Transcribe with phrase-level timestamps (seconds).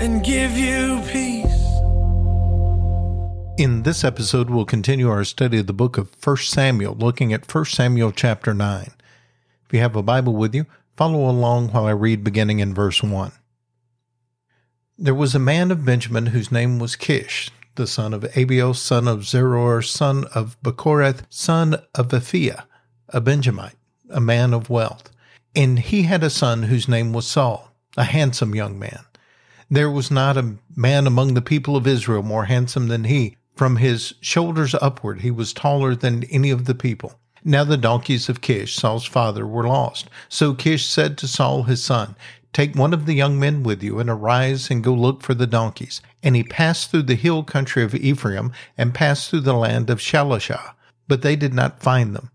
[0.00, 1.46] and give you peace.
[3.58, 7.54] In this episode, we'll continue our study of the book of 1 Samuel, looking at
[7.54, 8.90] 1 Samuel chapter 9.
[9.66, 10.64] If you have a Bible with you,
[10.96, 13.32] follow along while I read beginning in verse 1.
[14.96, 19.06] There was a man of Benjamin whose name was Kish, the son of Abiel, son
[19.06, 22.64] of Zeror, son of Becorath, son of Aphiah,
[23.10, 23.76] a Benjamite,
[24.08, 25.10] a man of wealth.
[25.54, 29.04] And he had a son whose name was Saul, a handsome young man.
[29.72, 33.36] There was not a man among the people of Israel more handsome than he.
[33.54, 37.20] From his shoulders upward, he was taller than any of the people.
[37.44, 40.10] Now the donkeys of Kish, Saul's father, were lost.
[40.28, 42.16] So Kish said to Saul his son,
[42.52, 45.46] Take one of the young men with you, and arise and go look for the
[45.46, 46.02] donkeys.
[46.20, 50.00] And he passed through the hill country of Ephraim, and passed through the land of
[50.00, 50.74] Shalishah,
[51.06, 52.30] but they did not find them.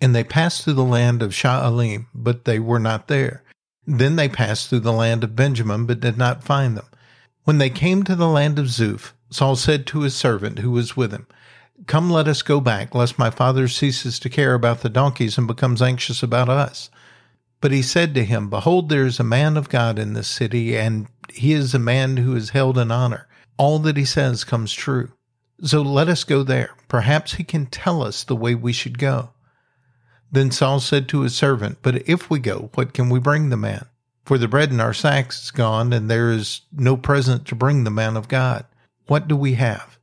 [0.00, 3.42] And they passed through the land of Sha'alim, but they were not there.
[3.90, 6.84] Then they passed through the land of Benjamin, but did not find them.
[7.44, 10.94] When they came to the land of Zuph, Saul said to his servant who was
[10.94, 11.26] with him,
[11.86, 15.46] Come, let us go back, lest my father ceases to care about the donkeys and
[15.46, 16.90] becomes anxious about us.
[17.62, 20.76] But he said to him, Behold, there is a man of God in this city,
[20.76, 23.26] and he is a man who is held in honor.
[23.56, 25.12] All that he says comes true.
[25.62, 26.74] So let us go there.
[26.88, 29.30] Perhaps he can tell us the way we should go.
[30.30, 33.56] Then Saul said to his servant, But if we go, what can we bring the
[33.56, 33.86] man?
[34.24, 37.84] For the bread in our sacks is gone, and there is no present to bring
[37.84, 38.66] the man of God.
[39.06, 39.98] What do we have?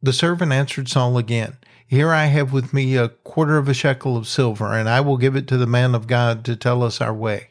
[0.00, 4.16] The servant answered Saul again, Here I have with me a quarter of a shekel
[4.16, 7.00] of silver, and I will give it to the man of God to tell us
[7.00, 7.50] our way.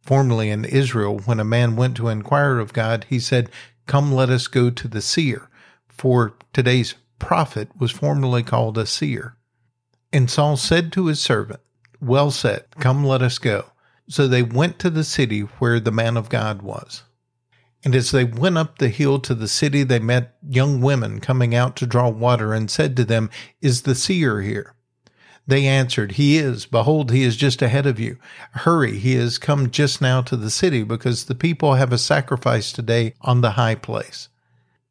[0.00, 3.50] Formerly in Israel, when a man went to inquire of God, he said,
[3.86, 5.48] Come, let us go to the seer.
[5.88, 9.34] For today's prophet was formerly called a seer.
[10.12, 11.60] And Saul said to his servant,
[12.00, 13.66] Well said, come let us go.
[14.08, 17.04] So they went to the city where the man of God was.
[17.84, 21.54] And as they went up the hill to the city, they met young women coming
[21.54, 23.30] out to draw water and said to them,
[23.62, 24.74] Is the seer here?
[25.46, 26.66] They answered, He is.
[26.66, 28.18] Behold, he is just ahead of you.
[28.52, 32.72] Hurry, he has come just now to the city because the people have a sacrifice
[32.72, 34.28] today on the high place.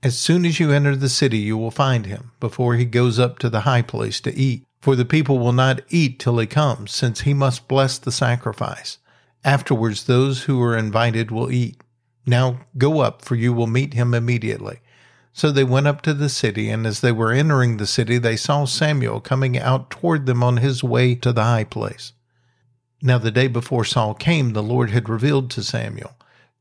[0.01, 3.37] As soon as you enter the city, you will find him before he goes up
[3.39, 4.63] to the high place to eat.
[4.81, 8.97] For the people will not eat till he comes, since he must bless the sacrifice.
[9.43, 11.81] Afterwards, those who are invited will eat.
[12.25, 14.79] Now go up, for you will meet him immediately.
[15.33, 18.35] So they went up to the city, and as they were entering the city, they
[18.35, 22.13] saw Samuel coming out toward them on his way to the high place.
[23.01, 26.15] Now the day before Saul came, the Lord had revealed to Samuel,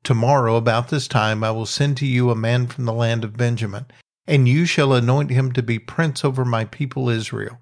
[0.05, 3.37] Tomorrow, about this time, I will send to you a man from the land of
[3.37, 3.87] Benjamin,
[4.27, 7.59] and you shall anoint him to be prince over my people Israel.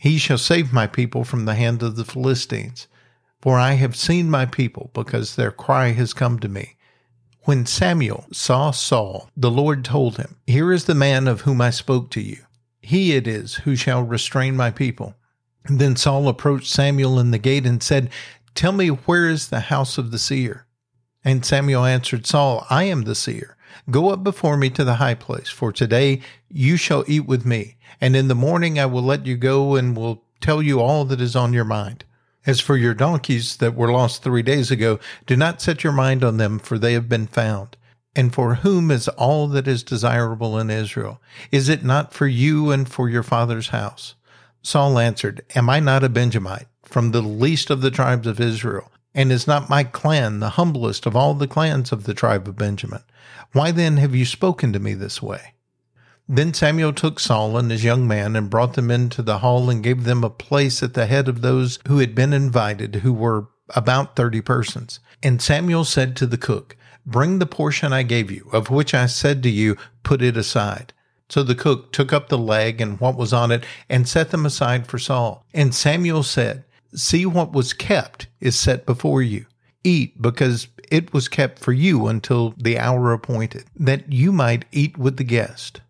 [0.00, 2.88] He shall save my people from the hand of the Philistines.
[3.42, 6.76] For I have seen my people, because their cry has come to me.
[7.42, 11.68] When Samuel saw Saul, the Lord told him, Here is the man of whom I
[11.68, 12.38] spoke to you.
[12.80, 15.16] He it is who shall restrain my people.
[15.66, 18.08] Then Saul approached Samuel in the gate and said,
[18.54, 20.64] Tell me, where is the house of the seer?
[21.22, 23.54] And Samuel answered Saul, I am the seer.
[23.90, 27.76] Go up before me to the high place, for today you shall eat with me,
[28.00, 31.20] and in the morning I will let you go and will tell you all that
[31.20, 32.04] is on your mind.
[32.46, 36.24] As for your donkeys that were lost three days ago, do not set your mind
[36.24, 37.76] on them, for they have been found.
[38.16, 41.20] And for whom is all that is desirable in Israel?
[41.52, 44.14] Is it not for you and for your father's house?
[44.62, 48.90] Saul answered, Am I not a Benjamite, from the least of the tribes of Israel?
[49.14, 52.56] And is not my clan the humblest of all the clans of the tribe of
[52.56, 53.02] Benjamin?
[53.52, 55.54] Why then have you spoken to me this way?
[56.28, 59.82] Then Samuel took Saul and his young man and brought them into the hall and
[59.82, 63.48] gave them a place at the head of those who had been invited, who were
[63.70, 65.00] about thirty persons.
[65.24, 69.06] And Samuel said to the cook, Bring the portion I gave you, of which I
[69.06, 70.92] said to you, Put it aside.
[71.28, 74.46] So the cook took up the leg and what was on it and set them
[74.46, 75.44] aside for Saul.
[75.52, 76.64] And Samuel said,
[76.94, 79.46] See what was kept is set before you.
[79.84, 84.98] Eat, because it was kept for you until the hour appointed, that you might eat
[84.98, 85.80] with the guest.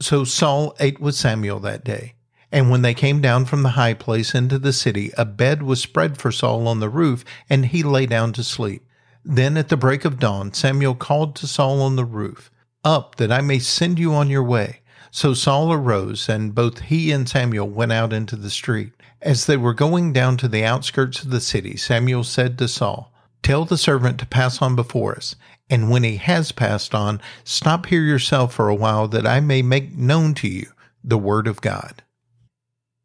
[0.00, 2.14] So Saul ate with Samuel that day.
[2.52, 5.80] And when they came down from the high place into the city, a bed was
[5.80, 8.82] spread for Saul on the roof, and he lay down to sleep.
[9.24, 12.50] Then at the break of dawn, Samuel called to Saul on the roof,
[12.84, 14.80] Up, that I may send you on your way.
[15.10, 18.92] So Saul arose, and both he and Samuel went out into the street.
[19.22, 23.12] As they were going down to the outskirts of the city, Samuel said to Saul,
[23.42, 25.36] Tell the servant to pass on before us,
[25.70, 29.62] and when he has passed on, stop here yourself for a while, that I may
[29.62, 30.66] make known to you
[31.02, 32.02] the word of God.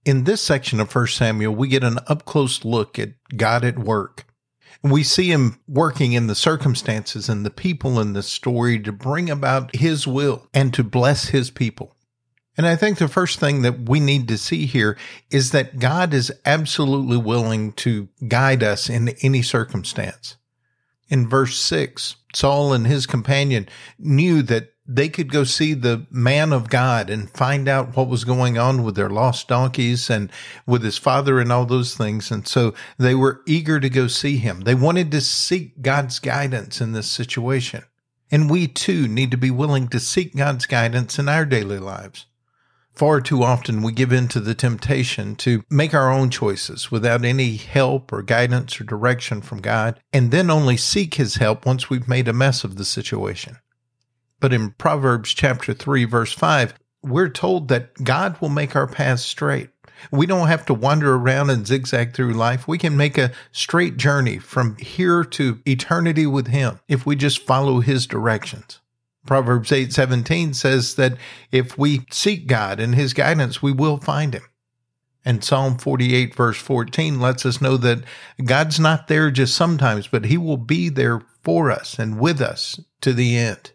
[0.04, 3.78] In this section of 1 Samuel, we get an up close look at God at
[3.78, 4.26] work.
[4.84, 9.30] We see him working in the circumstances and the people in this story to bring
[9.30, 11.96] about his will and to bless his people.
[12.58, 14.98] And I think the first thing that we need to see here
[15.30, 20.36] is that God is absolutely willing to guide us in any circumstance.
[21.10, 23.68] In verse 6, Saul and his companion
[23.98, 28.26] knew that they could go see the man of God and find out what was
[28.26, 30.30] going on with their lost donkeys and
[30.66, 32.32] with his father and all those things.
[32.32, 34.62] And so they were eager to go see him.
[34.62, 37.84] They wanted to seek God's guidance in this situation.
[38.30, 42.26] And we too need to be willing to seek God's guidance in our daily lives.
[42.94, 47.24] Far too often we give in to the temptation to make our own choices without
[47.24, 51.90] any help or guidance or direction from God, and then only seek His help once
[51.90, 53.58] we've made a mess of the situation.
[54.40, 56.74] But in Proverbs chapter 3, verse 5,
[57.04, 59.70] we're told that God will make our paths straight.
[60.12, 62.68] We don't have to wander around and zigzag through life.
[62.68, 67.46] We can make a straight journey from here to eternity with Him if we just
[67.46, 68.81] follow His directions.
[69.26, 71.18] Proverbs 8:17 says that
[71.52, 74.44] if we seek God and his guidance, we will find him.
[75.24, 78.04] And Psalm 48 verse 14 lets us know that
[78.44, 82.80] God's not there just sometimes, but he will be there for us and with us
[83.02, 83.74] to the end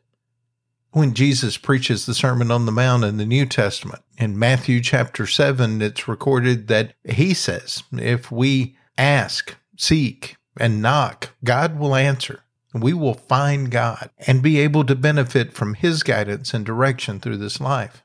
[0.97, 4.01] when Jesus preaches the Sermon on the Mount in the New Testament.
[4.17, 11.35] In Matthew chapter 7, it's recorded that he says, if we ask, seek, and knock,
[11.45, 12.45] God will answer.
[12.83, 17.39] We will find God and be able to benefit from his guidance and direction through
[17.39, 18.03] this life.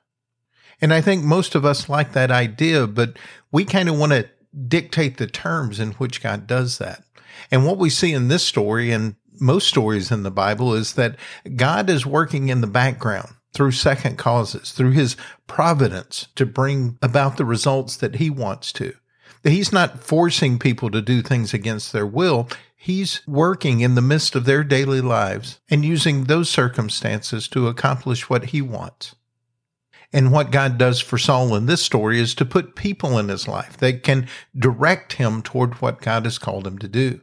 [0.81, 3.17] And I think most of us like that idea, but
[3.51, 4.29] we kind of want to
[4.67, 7.03] dictate the terms in which God does that.
[7.51, 11.15] And what we see in this story and most stories in the Bible is that
[11.55, 15.17] God is working in the background through second causes, through his
[15.47, 18.93] providence to bring about the results that he wants to.
[19.43, 22.47] He's not forcing people to do things against their will.
[22.83, 28.27] He's working in the midst of their daily lives and using those circumstances to accomplish
[28.27, 29.13] what he wants.
[30.11, 33.47] And what God does for Saul in this story is to put people in his
[33.47, 37.21] life that can direct him toward what God has called him to do.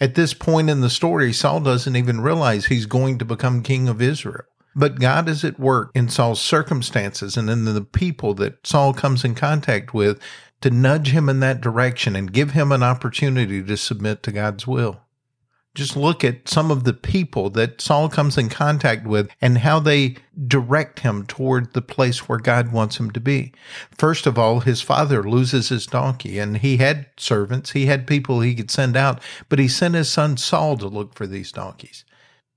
[0.00, 3.90] At this point in the story, Saul doesn't even realize he's going to become king
[3.90, 4.44] of Israel.
[4.74, 9.26] But God is at work in Saul's circumstances and in the people that Saul comes
[9.26, 10.18] in contact with
[10.60, 14.66] to nudge him in that direction and give him an opportunity to submit to God's
[14.66, 15.00] will
[15.76, 19.78] just look at some of the people that Saul comes in contact with and how
[19.78, 20.16] they
[20.46, 23.52] direct him toward the place where God wants him to be.
[23.96, 28.40] First of all, his father loses his donkey and he had servants, he had people
[28.40, 32.04] he could send out, but he sent his son Saul to look for these donkeys.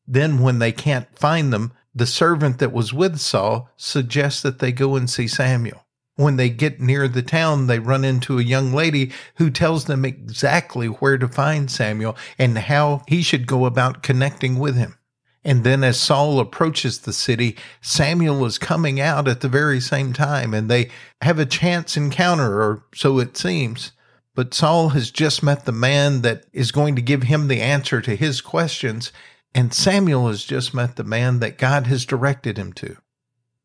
[0.08, 4.72] Then when they can't find them, the servant that was with Saul suggests that they
[4.72, 5.86] go and see Samuel.
[6.20, 10.04] When they get near the town, they run into a young lady who tells them
[10.04, 14.98] exactly where to find Samuel and how he should go about connecting with him.
[15.46, 20.12] And then as Saul approaches the city, Samuel is coming out at the very same
[20.12, 20.90] time and they
[21.22, 23.94] have a chance encounter, or so it seems.
[24.36, 28.02] But Saul has just met the man that is going to give him the answer
[28.02, 29.14] to his questions,
[29.56, 32.98] and Samuel has just met the man that God has directed him to.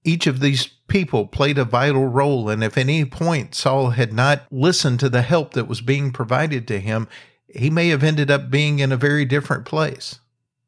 [0.05, 4.13] Each of these people played a vital role, and if at any point Saul had
[4.13, 7.09] not listened to the help that was being provided to him,
[7.49, 10.19] he may have ended up being in a very different place.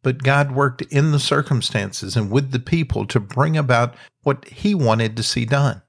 [0.02, 4.74] But God worked in the circumstances and with the people to bring about what he
[4.74, 5.82] wanted to see done.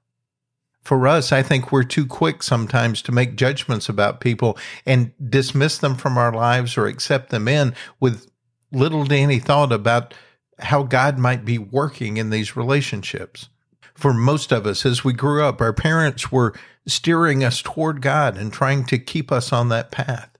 [0.82, 5.78] For us, I think we're too quick sometimes to make judgments about people and dismiss
[5.78, 8.30] them from our lives or accept them in with
[8.72, 10.14] little to any thought about
[10.60, 13.48] how God might be working in these relationships.
[13.94, 16.54] For most of us, as we grew up, our parents were
[16.86, 20.30] steering us toward God and trying to keep us on that path.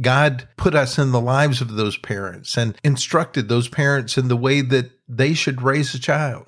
[0.00, 4.36] God put us in the lives of those parents and instructed those parents in the
[4.36, 6.46] way that they should raise a child.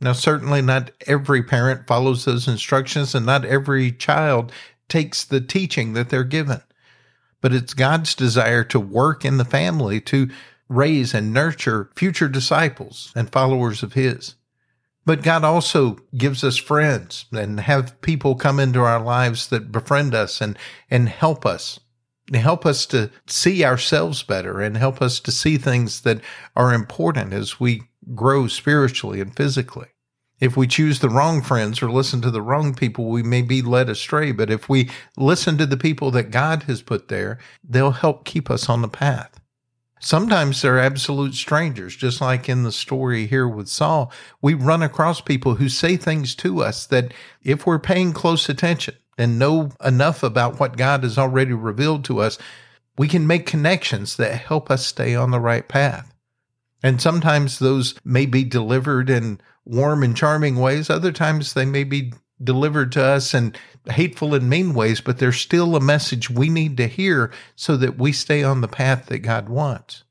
[0.00, 4.52] Now, certainly not every parent follows those instructions and not every child
[4.88, 6.62] takes the teaching that they're given.
[7.40, 10.28] But it's God's desire to work in the family to
[10.68, 14.34] raise and nurture future disciples and followers of His.
[15.04, 20.14] But God also gives us friends and have people come into our lives that befriend
[20.14, 20.58] us and,
[20.90, 21.80] and help us.
[22.34, 26.20] help us to see ourselves better and help us to see things that
[26.54, 27.84] are important as we
[28.14, 29.88] grow spiritually and physically.
[30.40, 33.62] If we choose the wrong friends or listen to the wrong people, we may be
[33.62, 34.30] led astray.
[34.32, 38.50] But if we listen to the people that God has put there, they'll help keep
[38.50, 39.40] us on the path.
[40.00, 44.12] Sometimes they're absolute strangers, just like in the story here with Saul.
[44.40, 47.12] We run across people who say things to us that
[47.42, 52.20] if we're paying close attention and know enough about what God has already revealed to
[52.20, 52.38] us,
[52.96, 56.14] we can make connections that help us stay on the right path.
[56.82, 60.88] And sometimes those may be delivered in warm and charming ways.
[60.88, 63.54] Other times they may be delivered to us in
[63.86, 67.98] hateful and mean ways, but there's still a message we need to hear so that
[67.98, 70.04] we stay on the path that God wants.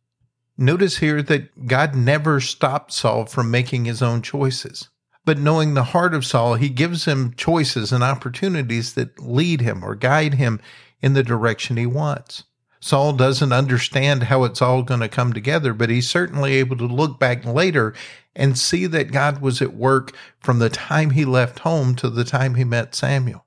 [0.58, 4.90] Notice here that God never stopped Saul from making his own choices.
[5.24, 9.84] But knowing the heart of Saul, he gives him choices and opportunities that lead him
[9.84, 10.60] or guide him
[11.02, 12.44] in the direction he wants.
[12.80, 16.86] Saul doesn't understand how it's all going to come together, but he's certainly able to
[16.86, 17.94] look back later
[18.36, 22.24] and see that God was at work from the time he left home to the
[22.24, 23.46] time he met Samuel.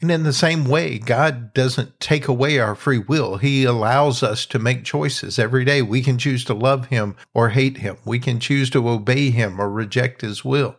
[0.00, 3.36] And in the same way, God doesn't take away our free will.
[3.36, 5.80] He allows us to make choices every day.
[5.80, 7.98] We can choose to love him or hate him.
[8.04, 10.76] We can choose to obey him or reject his will.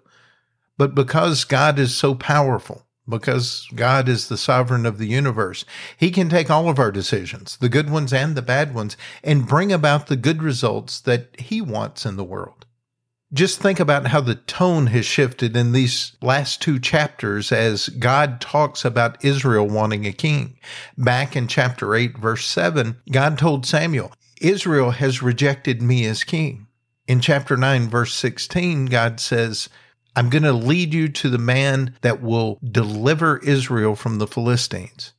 [0.78, 5.66] But because God is so powerful, because God is the sovereign of the universe.
[5.98, 9.48] He can take all of our decisions, the good ones and the bad ones, and
[9.48, 12.66] bring about the good results that He wants in the world.
[13.34, 18.40] Just think about how the tone has shifted in these last two chapters as God
[18.40, 20.60] talks about Israel wanting a king.
[21.00, 26.68] Back in chapter 8, verse 7, God told Samuel, Israel has rejected me as king.
[27.08, 29.68] In chapter 9, verse 16, God says,
[30.16, 35.14] I'm going to lead you to the man that will deliver Israel from the Philistines.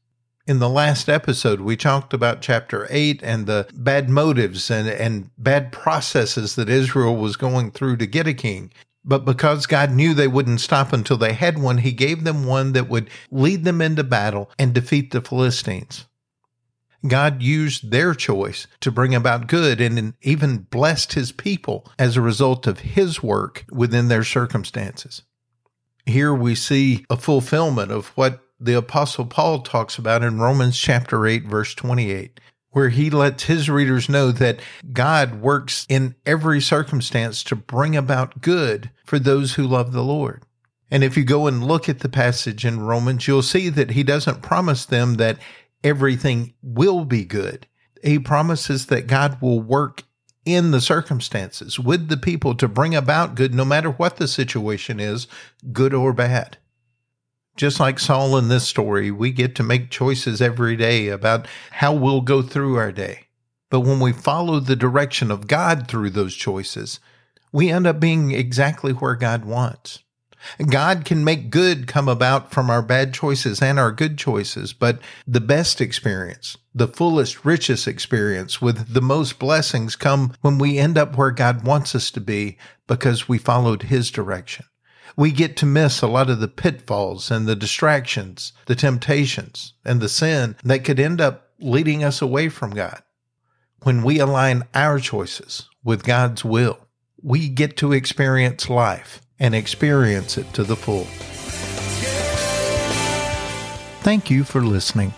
[0.47, 5.31] In the last episode, we talked about chapter 8 and the bad motives and, and
[5.37, 8.71] bad processes that Israel was going through to get a king.
[9.05, 12.73] But because God knew they wouldn't stop until they had one, he gave them one
[12.73, 16.07] that would lead them into battle and defeat the Philistines.
[17.07, 22.23] God used their choice to bring about good and even blessed his people as a
[22.23, 25.23] result of his work within their circumstances.
[26.07, 31.27] Here we see a fulfillment of what the Apostle Paul talks about in Romans chapter
[31.27, 34.61] 8, verse 28, where he lets his readers know that
[34.93, 40.43] God works in every circumstance to bring about good for those who love the Lord.
[40.91, 44.03] And if you go and look at the passage in Romans, you'll see that he
[44.03, 45.39] doesn't promise them that
[45.85, 47.69] everything will be good.
[48.03, 50.03] He promises that God will work
[50.45, 54.99] in the circumstances with the people to bring about good, no matter what the situation
[55.01, 55.27] is,
[55.73, 56.59] good or bad.
[57.57, 61.93] Just like Saul in this story, we get to make choices every day about how
[61.93, 63.27] we'll go through our day.
[63.71, 67.01] But when we follow the direction of God through those choices,
[67.53, 70.04] we end up being exactly where God wants.
[70.67, 74.99] God can make good come about from our bad choices and our good choices, but
[75.27, 80.99] the best experience, the fullest, richest experience with the most blessings come when we end
[80.99, 84.67] up where God wants us to be because we followed His direction.
[85.17, 90.01] We get to miss a lot of the pitfalls and the distractions, the temptations, and
[90.01, 93.03] the sin that could end up leading us away from God.
[93.83, 96.81] When we align our choices with God's will,
[97.23, 101.07] we get to experience life and experience it to the full.
[104.03, 105.15] Thank you for listening.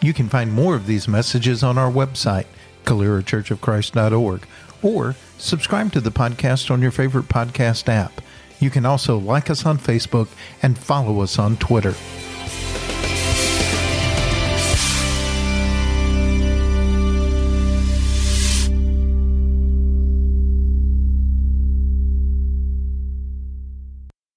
[0.00, 2.46] You can find more of these messages on our website,
[2.84, 4.46] CaleraChurchOfChrist.org,
[4.82, 8.20] or subscribe to the podcast on your favorite podcast app.
[8.58, 10.28] You can also like us on Facebook
[10.62, 11.94] and follow us on Twitter.